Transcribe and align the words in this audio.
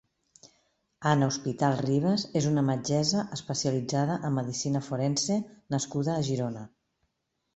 Anna 1.09 1.25
Hospital 1.31 1.75
Ribas 1.83 2.23
és 2.39 2.47
una 2.51 2.63
metgessa 2.69 3.25
especialitzada 3.37 4.17
en 4.29 4.35
medicina 4.39 4.83
forense 4.87 5.37
nascuda 5.75 6.15
a 6.17 6.27
Girona. 6.31 6.65